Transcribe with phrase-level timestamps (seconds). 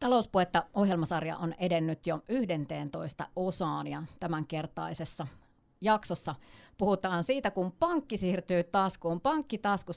[0.00, 5.26] Talouspuetta ohjelmasarja on edennyt jo 11 osaan ja tämänkertaisessa
[5.80, 6.34] jaksossa
[6.78, 9.20] puhutaan siitä, kun pankki siirtyy taskuun.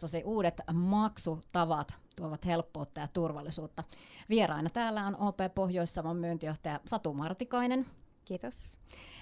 [0.08, 3.84] se uudet maksutavat tuovat helppoutta ja turvallisuutta.
[4.30, 7.86] Vieraina täällä on OP Pohjois-Savon myyntijohtaja Satu Martikainen.
[8.26, 8.80] Kiitos.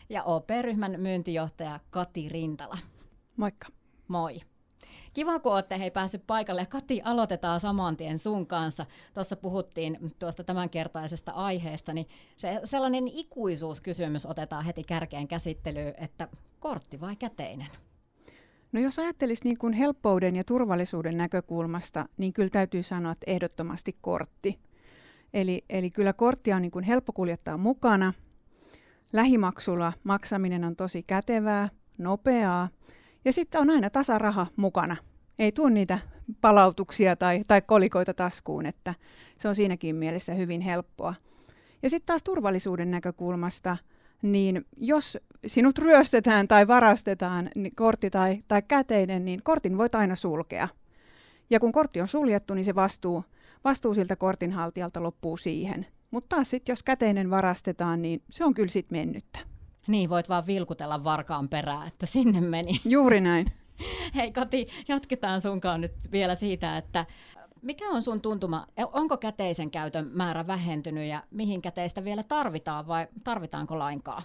[0.10, 2.78] Ja OP-ryhmän myyntijohtaja Kati Rintala.
[3.38, 3.68] Moikka.
[4.08, 4.40] Moi.
[5.14, 6.66] Kiva, kun olette hei päässyt paikalle.
[6.66, 8.86] Kati, aloitetaan saman tien sun kanssa.
[9.14, 16.28] Tuossa puhuttiin tuosta tämänkertaisesta aiheesta, niin se, sellainen ikuisuuskysymys otetaan heti kärkeen käsittelyyn, että
[16.60, 17.68] kortti vai käteinen?
[18.72, 23.94] No jos ajattelisi niin kuin helppouden ja turvallisuuden näkökulmasta, niin kyllä täytyy sanoa, että ehdottomasti
[24.02, 24.60] kortti.
[25.34, 28.14] Eli, eli kyllä korttia on niin kuin helppo kuljettaa mukana.
[29.14, 32.70] Lähimaksulla maksaminen on tosi kätevää, nopeaa
[33.26, 34.98] ja sitten on aina tasaraha mukana.
[35.40, 36.00] Ei tule niitä
[36.42, 38.94] palautuksia tai, tai kolikoita taskuun, että
[39.38, 41.14] se on siinäkin mielessä hyvin helppoa.
[41.84, 43.78] Ja sitten taas turvallisuuden näkökulmasta,
[44.22, 50.16] niin jos sinut ryöstetään tai varastetaan niin kortti tai, tai käteinen, niin kortin voit aina
[50.16, 50.68] sulkea.
[51.50, 53.24] Ja kun kortti on suljettu, niin se vastuu,
[53.64, 55.86] vastuu siltä kortinhaltijalta loppuu siihen.
[56.12, 59.51] Mutta taas sitten, jos käteinen varastetaan, niin se on kyllä sitten mennyttä.
[59.88, 62.72] Niin, voit vaan vilkutella varkaan perään, että sinne meni.
[62.86, 63.48] Juuri näin.
[64.16, 67.06] Hei Kati, jatketaan sunkaan nyt vielä siitä, että
[67.62, 73.08] mikä on sun tuntuma, onko käteisen käytön määrä vähentynyt ja mihin käteistä vielä tarvitaan vai
[73.24, 74.24] tarvitaanko lainkaan?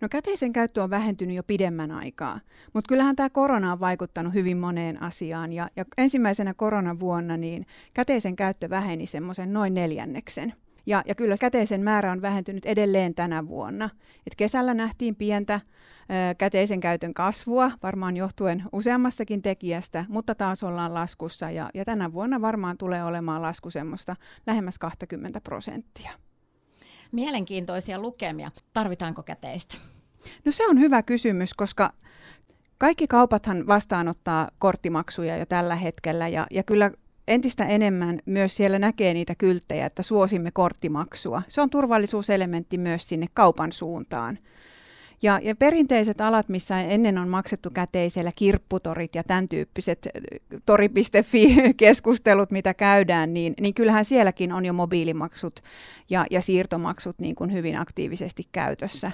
[0.00, 2.40] No käteisen käyttö on vähentynyt jo pidemmän aikaa,
[2.72, 8.36] mutta kyllähän tämä korona on vaikuttanut hyvin moneen asiaan ja, ja ensimmäisenä koronavuonna niin käteisen
[8.36, 10.52] käyttö väheni semmoisen noin neljänneksen.
[10.86, 13.90] Ja, ja kyllä käteisen määrä on vähentynyt edelleen tänä vuonna.
[14.26, 20.94] Et kesällä nähtiin pientä ö, käteisen käytön kasvua, varmaan johtuen useammastakin tekijästä, mutta taas ollaan
[20.94, 26.10] laskussa ja, ja tänä vuonna varmaan tulee olemaan lasku semmoista lähemmäs 20 prosenttia.
[27.12, 28.50] Mielenkiintoisia lukemia.
[28.72, 29.74] Tarvitaanko käteistä?
[30.44, 31.92] No se on hyvä kysymys, koska
[32.78, 36.90] kaikki kaupathan vastaanottaa korttimaksuja jo tällä hetkellä ja, ja kyllä
[37.28, 41.42] entistä enemmän myös siellä näkee niitä kylttejä, että suosimme korttimaksua.
[41.48, 44.38] Se on turvallisuuselementti myös sinne kaupan suuntaan.
[45.22, 50.08] Ja, ja perinteiset alat, missä ennen on maksettu käteisellä, kirpputorit ja tämän tyyppiset
[50.66, 55.60] tori.fi-keskustelut, mitä käydään, niin, niin kyllähän sielläkin on jo mobiilimaksut
[56.10, 59.12] ja, ja siirtomaksut niin kuin hyvin aktiivisesti käytössä.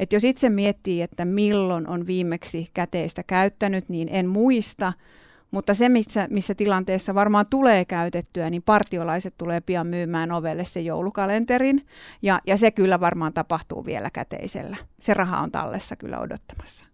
[0.00, 4.92] Et jos itse miettii, että milloin on viimeksi käteistä käyttänyt, niin en muista–
[5.50, 10.80] mutta se, missä, missä tilanteessa varmaan tulee käytettyä, niin partiolaiset tulee pian myymään ovelle se
[10.80, 11.86] joulukalenterin.
[12.22, 14.76] Ja, ja se kyllä varmaan tapahtuu vielä käteisellä.
[15.00, 16.86] Se raha on tallessa kyllä odottamassa.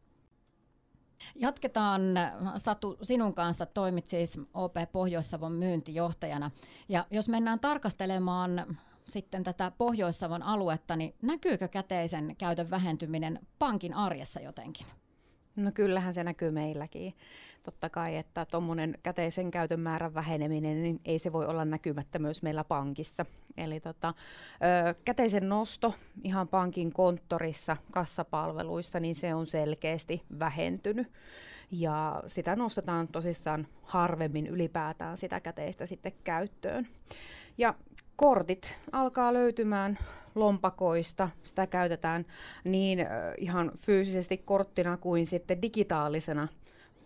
[1.35, 2.03] Jatketaan,
[2.57, 6.51] Satu, sinun kanssa toimit siis OP Pohjois-Savon myyntijohtajana.
[6.89, 8.77] Ja jos mennään tarkastelemaan
[9.09, 14.87] sitten tätä Pohjois-Savon aluetta, niin näkyykö käteisen käytön vähentyminen pankin arjessa jotenkin?
[15.57, 17.15] No kyllähän se näkyy meilläkin.
[17.63, 22.43] Totta kai, että tuommoinen käteisen käytön määrän väheneminen, niin ei se voi olla näkymättä myös
[22.43, 23.27] meillä pankissa.
[23.57, 24.15] Eli tota,
[24.89, 31.13] ö, käteisen nosto ihan pankin konttorissa, kassapalveluissa, niin se on selkeästi vähentynyt.
[31.71, 36.89] Ja sitä nostetaan tosissaan harvemmin ylipäätään sitä käteistä sitten käyttöön.
[37.59, 37.75] Ja
[38.17, 39.99] kortit alkaa löytymään
[40.37, 41.29] lompakoista.
[41.43, 42.27] Sitä käytetään
[42.65, 43.07] niin
[43.39, 46.49] ihan fyysisesti korttina kuin sitten digitaalisena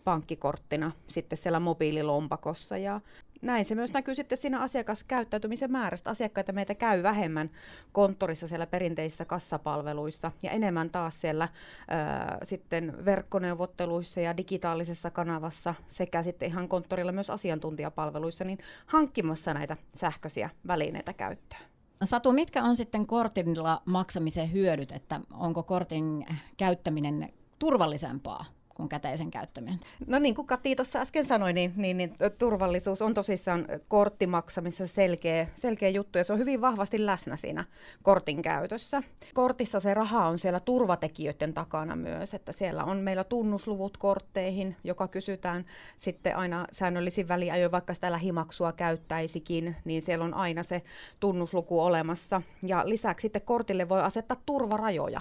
[0.05, 2.77] pankkikorttina sitten siellä mobiililompakossa.
[2.77, 3.01] Ja
[3.43, 6.11] näin se myös näkyy sitten siinä asiakaskäyttäytymisen määrästä.
[6.11, 7.51] Asiakkaita meitä käy vähemmän
[7.93, 11.49] konttorissa siellä perinteisissä kassapalveluissa ja enemmän taas siellä
[11.89, 19.77] ää, sitten verkkoneuvotteluissa ja digitaalisessa kanavassa sekä sitten ihan konttorilla myös asiantuntijapalveluissa niin hankkimassa näitä
[19.95, 21.70] sähköisiä välineitä käyttöön.
[22.05, 28.45] Satu, mitkä on sitten kortilla maksamisen hyödyt, että onko kortin käyttäminen turvallisempaa
[28.81, 29.81] kuin käteisen käyttäminen?
[30.07, 35.47] No niin kuin Kati tuossa äsken sanoi, niin, niin, niin turvallisuus on tosissaan korttimaksamissa selkeä,
[35.55, 37.65] selkeä juttu ja se on hyvin vahvasti läsnä siinä
[38.03, 39.03] kortin käytössä.
[39.35, 45.09] Kortissa se raha on siellä turvatekijöiden takana myös, että siellä on meillä tunnusluvut kortteihin, joka
[45.09, 45.65] kysytään
[45.97, 50.83] sitten aina säännöllisin väliajoin, vaikka sitä lähimaksua käyttäisikin, niin siellä on aina se
[51.21, 52.43] tunnusluku olemassa.
[52.63, 55.21] Ja lisäksi sitten kortille voi asettaa turvarajoja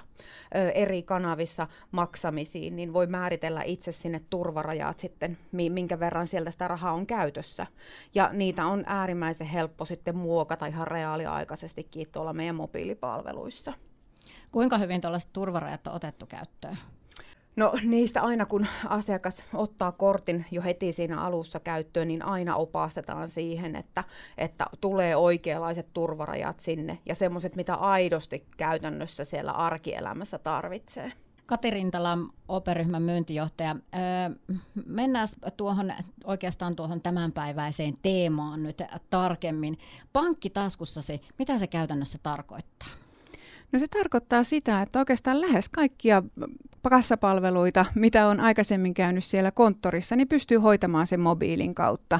[0.56, 6.52] ö, eri kanavissa maksamisiin, niin voi määritellä määritellä itse sinne turvarajat sitten, minkä verran sieltä
[6.52, 7.68] sitä rahaa on käytössä.
[8.16, 13.74] Ja niitä on äärimmäisen helppo sitten muokata ihan reaaliaikaisestikin tuolla meidän mobiilipalveluissa.
[14.52, 16.78] Kuinka hyvin tuollaiset turvarajat on otettu käyttöön?
[17.56, 23.28] No niistä aina kun asiakas ottaa kortin jo heti siinä alussa käyttöön, niin aina opastetaan
[23.28, 24.04] siihen, että,
[24.38, 31.12] että tulee oikeanlaiset turvarajat sinne ja semmoiset, mitä aidosti käytännössä siellä arkielämässä tarvitsee.
[31.50, 32.18] Kati Rintala,
[32.48, 33.76] operyhmän myyntijohtaja.
[34.86, 35.94] mennään tuohon,
[36.24, 38.78] oikeastaan tuohon tämänpäiväiseen teemaan nyt
[39.10, 39.78] tarkemmin.
[40.14, 42.90] Pankki taskussasi, mitä se käytännössä tarkoittaa?
[43.72, 46.24] No se tarkoittaa sitä, että oikeastaan lähes kaikkia
[46.90, 52.20] kassapalveluita, mitä on aikaisemmin käynyt siellä konttorissa, niin pystyy hoitamaan sen mobiilin kautta.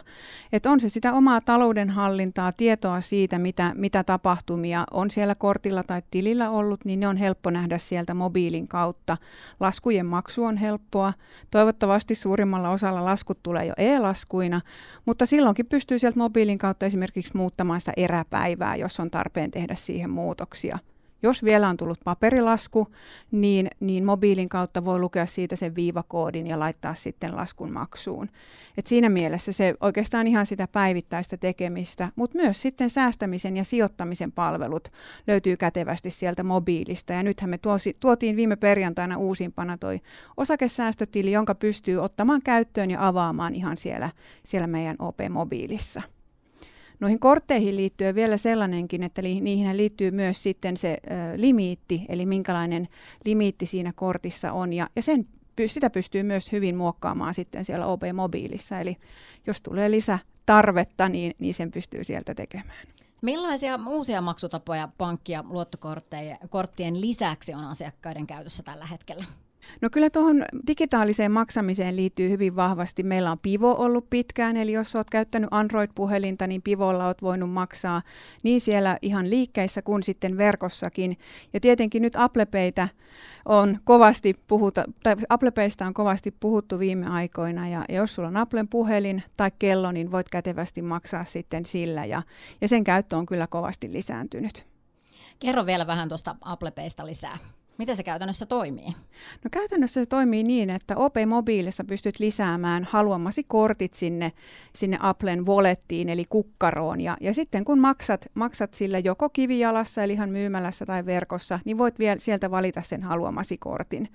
[0.54, 6.02] Et on se sitä omaa taloudenhallintaa, tietoa siitä, mitä, mitä tapahtumia on siellä kortilla tai
[6.12, 9.18] tilillä ollut, niin ne on helppo nähdä sieltä mobiilin kautta.
[9.60, 11.14] Laskujen maksu on helppoa.
[11.52, 14.62] Toivottavasti suurimmalla osalla laskut tulee jo e-laskuina,
[15.06, 20.10] mutta silloinkin pystyy sieltä mobiilin kautta esimerkiksi muuttamaan sitä eräpäivää, jos on tarpeen tehdä siihen
[20.10, 20.80] muutoksia.
[21.24, 22.88] Jos vielä on tullut paperilasku,
[23.32, 28.30] niin, niin mobiilin kautta voi lukea siitä sen viivakoodin ja laittaa sitten laskun maksuun.
[28.78, 34.32] Et siinä mielessä se oikeastaan ihan sitä päivittäistä tekemistä, mutta myös sitten säästämisen ja sijoittamisen
[34.32, 34.88] palvelut
[35.28, 37.14] löytyy kätevästi sieltä mobiilista.
[37.14, 40.00] Ja nythän me tuosi, tuotiin viime perjantaina uusimpana toi
[40.38, 44.10] osakesäästötili, jonka pystyy ottamaan käyttöön ja avaamaan ihan siellä,
[44.44, 46.19] siellä meidän OP-mobiilissa.
[47.00, 52.26] Noihin kortteihin liittyy vielä sellainenkin, että li, niihin liittyy myös sitten se ö, limiitti, eli
[52.26, 52.88] minkälainen
[53.26, 55.28] limiitti siinä kortissa on, ja, ja sen,
[55.68, 58.96] sitä pystyy myös hyvin muokkaamaan sitten siellä OP-mobiilissa, eli
[59.48, 62.88] jos tulee lisätarvetta, niin, niin sen pystyy sieltä tekemään.
[63.22, 69.26] Millaisia uusia maksutapoja pankki- ja luottokorttien lisäksi on asiakkaiden käytössä tällä hetkellä?
[69.82, 73.04] No kyllä tuohon digitaaliseen maksamiseen liittyy hyvin vahvasti.
[73.04, 78.02] Meillä on Pivo ollut pitkään, eli jos olet käyttänyt Android-puhelinta, niin Pivolla olet voinut maksaa
[78.44, 81.18] niin siellä ihan liikkeissä kuin sitten verkossakin.
[81.54, 82.88] Ja tietenkin nyt Apple Paytä
[83.46, 88.38] on kovasti puhuta, tai Apple Paystä on kovasti puhuttu viime aikoina, ja jos sulla on
[88.38, 92.22] Applen puhelin tai kello, niin voit kätevästi maksaa sitten sillä, ja,
[92.62, 94.66] ja sen käyttö on kyllä kovasti lisääntynyt.
[95.40, 97.38] Kerro vielä vähän tuosta Apple Paysta lisää.
[97.80, 98.86] Miten se käytännössä toimii?
[99.44, 104.32] No käytännössä se toimii niin, että OP Mobiilissa pystyt lisäämään haluamasi kortit sinne,
[104.76, 107.02] sinne Applen wallettiin eli kukkaroon.
[107.02, 111.78] Ja, ja sitten kun maksat, maksat sillä joko kivijalassa eli ihan myymälässä tai verkossa, niin
[111.78, 114.10] voit vielä sieltä valita sen haluamasi kortin.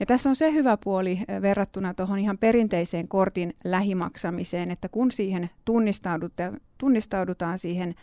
[0.00, 5.50] Ja tässä on se hyvä puoli verrattuna tuohon ihan perinteiseen kortin lähimaksamiseen, että kun siihen
[5.64, 7.94] tunnistaudutaan, tunnistaudutaan siihen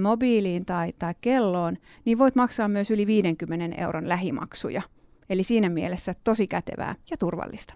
[0.00, 4.82] mobiiliin tai, tai kelloon, niin voit maksaa myös yli 50 euron lähimaksuja.
[5.30, 7.74] Eli siinä mielessä tosi kätevää ja turvallista.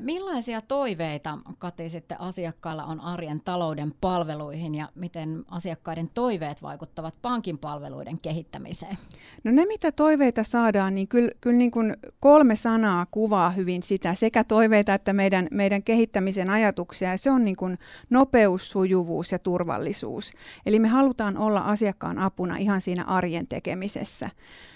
[0.00, 7.58] Millaisia toiveita, Kati, sitten asiakkailla on arjen talouden palveluihin ja miten asiakkaiden toiveet vaikuttavat pankin
[7.58, 8.98] palveluiden kehittämiseen?
[9.44, 14.14] No ne, mitä toiveita saadaan, niin kyllä, kyllä niin kuin kolme sanaa kuvaa hyvin sitä,
[14.14, 17.78] sekä toiveita että meidän, meidän kehittämisen ajatuksia, ja se on niin kuin
[18.10, 20.32] nopeus, sujuvuus ja turvallisuus.
[20.66, 24.30] Eli me halutaan olla asiakkaan apuna ihan siinä arjen tekemisessä.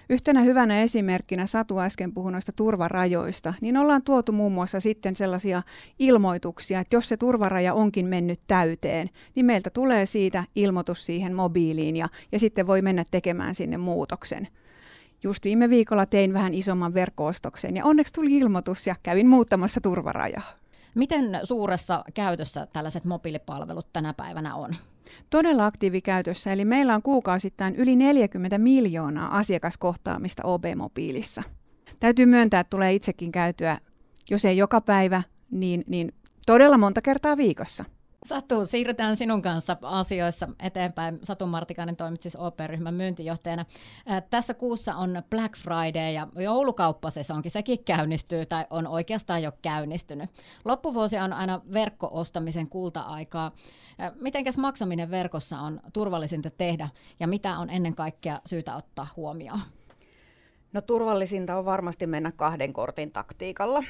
[0.08, 5.62] Yhtenä hyvänä esimerkkinä Satu äsken puhui noista turvarajoista, niin ollaan tuotu muun muassa sitten sellaisia
[5.99, 11.97] ilmoituksia, että jos se turvaraja onkin mennyt täyteen, niin meiltä tulee siitä ilmoitus siihen mobiiliin
[11.97, 14.49] ja, ja sitten voi mennä tekemään sinne muutoksen.
[15.23, 20.53] Just viime viikolla tein vähän isomman verkkoostoksen ja onneksi tuli ilmoitus ja kävin muuttamassa turvarajaa.
[20.94, 24.76] Miten suuressa käytössä tällaiset mobiilipalvelut tänä päivänä on?
[25.31, 31.43] Todella aktiivikäytössä, eli meillä on kuukausittain yli 40 miljoonaa asiakaskohtaamista OB-mobiilissa.
[32.01, 33.79] Täytyy myöntää, että tulee itsekin käytyä,
[34.31, 36.13] jos ei joka päivä, niin, niin
[36.46, 37.84] todella monta kertaa viikossa.
[38.26, 41.18] Satu, siirrytään sinun kanssa asioissa eteenpäin.
[41.22, 43.64] Satu Martikainen toimit siis OP-ryhmän myyntijohtajana.
[44.30, 50.30] Tässä kuussa on Black Friday ja joulukauppasesonkin, sekin käynnistyy tai on oikeastaan jo käynnistynyt.
[50.64, 53.52] Loppuvuosi on aina verkko-ostamisen kulta-aikaa.
[54.20, 56.88] Mitenkäs maksaminen verkossa on turvallisinta tehdä
[57.20, 59.60] ja mitä on ennen kaikkea syytä ottaa huomioon?
[60.72, 63.84] No turvallisinta on varmasti mennä kahden kortin taktiikalla.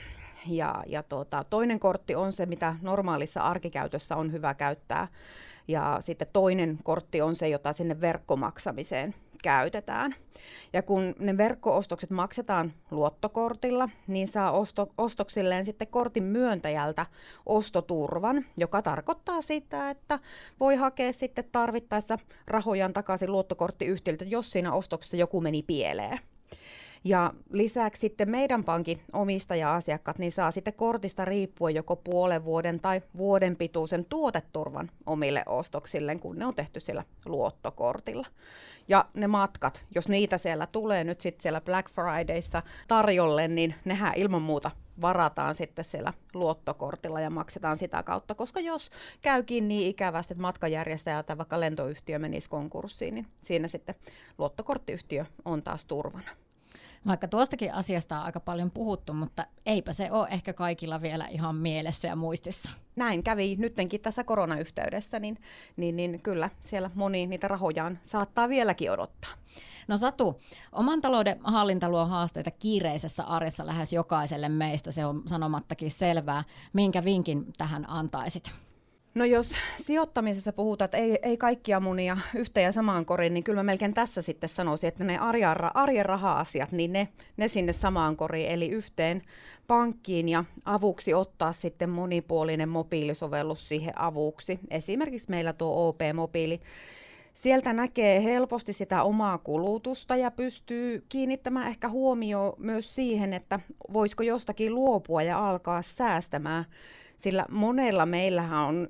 [0.49, 5.09] Ja, ja tota, toinen kortti on se, mitä normaalissa arkikäytössä on hyvä käyttää.
[5.69, 10.15] Ja sitten toinen kortti on se, jota sinne verkkomaksamiseen käytetään.
[10.73, 17.07] Ja kun ne verkkoostokset maksetaan luottokortilla, niin saa osto, ostoksilleen sitten kortin myöntäjältä
[17.47, 20.19] ostoturvan, joka tarkoittaa sitä, että
[20.61, 26.21] voi hakea sitten tarvittaessa rahojaan takaisin luottokorttiyhtiöltä, jos siinä ostoksessa joku meni pieleen.
[27.05, 33.03] Ja lisäksi sitten meidän pankin omistaja-asiakkaat niin saa sitten kortista riippuen joko puolen vuoden tai
[33.17, 38.27] vuoden pituisen tuoteturvan omille ostoksille, kun ne on tehty siellä luottokortilla.
[38.89, 44.13] Ja ne matkat, jos niitä siellä tulee nyt sitten siellä Black Fridayssa tarjolle, niin nehän
[44.17, 48.91] ilman muuta varataan sitten siellä luottokortilla ja maksetaan sitä kautta, koska jos
[49.23, 53.95] käykin niin ikävästi, että matkajärjestäjä tai vaikka lentoyhtiö menisi konkurssiin, niin siinä sitten
[54.39, 56.31] luottokorttiyhtiö on taas turvana.
[57.07, 61.57] Vaikka tuostakin asiasta on aika paljon puhuttu, mutta eipä se ole ehkä kaikilla vielä ihan
[61.57, 62.71] mielessä ja muistissa.
[62.97, 65.39] Näin kävi nyttenkin tässä koronayhteydessä, niin,
[65.77, 69.31] niin, niin kyllä siellä moni niitä rahojaan saattaa vieläkin odottaa.
[69.89, 70.41] No Satu,
[70.73, 76.45] oman talouden hallinta luo haasteita kiireisessä arjessa lähes jokaiselle meistä, se on sanomattakin selvää.
[76.73, 78.66] Minkä vinkin tähän antaisit?
[79.17, 83.59] No jos sijoittamisessa puhutaan, että ei, ei kaikkia munia yhteen ja samaan koriin, niin kyllä
[83.59, 88.17] mä melkein tässä sitten sanoisin, että ne arjen, arjen raha-asiat, niin ne, ne sinne samaan
[88.17, 89.23] koriin, eli yhteen
[89.67, 94.59] pankkiin ja avuksi ottaa sitten monipuolinen mobiilisovellus siihen avuksi.
[94.71, 96.61] Esimerkiksi meillä tuo OP-mobiili,
[97.35, 103.61] sieltä näkee helposti sitä omaa kulutusta ja pystyy kiinnittämään ehkä huomioon myös siihen, että
[103.93, 106.65] voisiko jostakin luopua ja alkaa säästämään
[107.17, 108.89] sillä monella meillähän on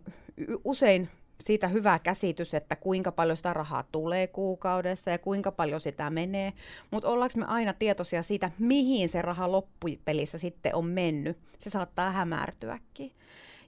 [0.65, 1.09] usein
[1.41, 6.53] siitä hyvä käsitys, että kuinka paljon sitä rahaa tulee kuukaudessa ja kuinka paljon sitä menee,
[6.91, 11.39] mutta ollaanko me aina tietoisia siitä, mihin se raha loppupelissä sitten on mennyt.
[11.59, 13.13] Se saattaa hämärtyäkin.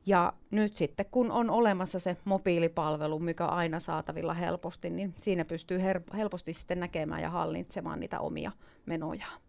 [0.06, 5.44] Ja nyt sitten, kun on olemassa se mobiilipalvelu, mikä on aina saatavilla helposti, niin siinä
[5.44, 5.80] pystyy
[6.16, 8.52] helposti sitten näkemään ja hallitsemaan niitä omia
[8.86, 9.40] menojaan.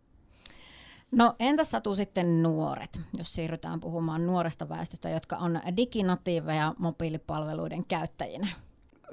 [1.12, 8.48] No entäs Satu sitten nuoret, jos siirrytään puhumaan nuoresta väestöstä, jotka on diginatiiveja mobiilipalveluiden käyttäjinä?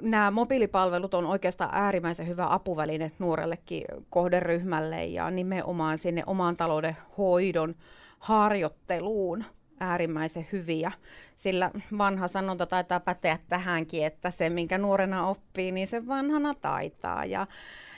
[0.01, 7.75] Nämä mobiilipalvelut on oikeastaan äärimmäisen hyvä apuväline nuorellekin kohderyhmälle ja nimenomaan sinne oman talouden hoidon
[8.19, 9.43] harjoitteluun
[9.79, 10.91] äärimmäisen hyviä,
[11.35, 17.25] sillä vanha sanonta taitaa päteä tähänkin, että se minkä nuorena oppii, niin se vanhana taitaa.
[17.25, 17.47] Ja,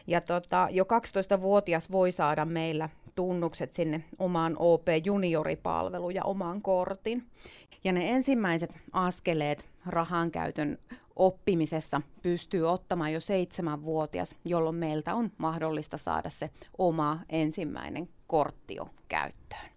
[0.07, 7.27] ja tota, jo 12-vuotias voi saada meillä tunnukset sinne omaan OP junioripalveluun ja omaan kortin.
[7.83, 10.77] Ja ne ensimmäiset askeleet rahan käytön
[11.15, 18.89] oppimisessa pystyy ottamaan jo seitsemänvuotias, jolloin meiltä on mahdollista saada se oma ensimmäinen kortti jo
[19.07, 19.69] käyttöön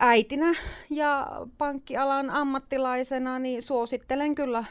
[0.00, 0.54] äitinä
[0.90, 1.26] ja
[1.58, 4.64] pankkialan ammattilaisena niin suosittelen kyllä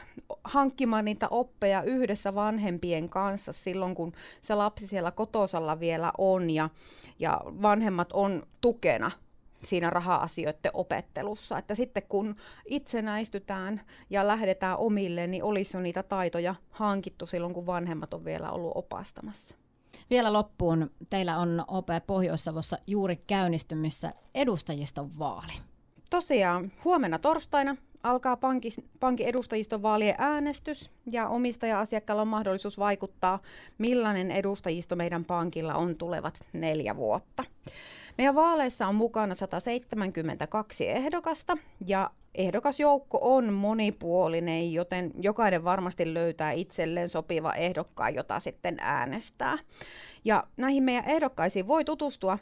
[0.44, 4.12] hankkimaan niitä oppeja yhdessä vanhempien kanssa silloin, kun
[4.42, 6.70] se lapsi siellä kotosalla vielä on ja,
[7.18, 9.10] ja vanhemmat on tukena
[9.62, 11.58] siinä raha-asioiden opettelussa.
[11.58, 17.66] Että sitten kun itsenäistytään ja lähdetään omille, niin olisi jo niitä taitoja hankittu silloin, kun
[17.66, 19.63] vanhemmat on vielä ollut opastamassa.
[20.10, 25.52] Vielä loppuun, teillä on OP Pohjois-Savossa juuri käynnistymissä edustajiston vaali.
[26.10, 33.38] Tosiaan, huomenna torstaina alkaa pankin, pankin edustajiston vaalien äänestys ja omistaja-asiakkaalla on mahdollisuus vaikuttaa,
[33.78, 37.44] millainen edustajisto meidän pankilla on tulevat neljä vuotta.
[38.18, 41.56] Meidän vaaleissa on mukana 172 ehdokasta
[41.86, 49.58] ja ehdokasjoukko on monipuolinen, joten jokainen varmasti löytää itselleen sopiva ehdokkaan, jota sitten äänestää.
[50.24, 52.38] Ja näihin meidän ehdokkaisiin voi tutustua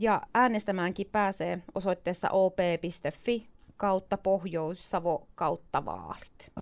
[0.00, 6.52] ja äänestämäänkin pääsee osoitteessa op.fi kautta Pohjois-Savo kautta vaalit.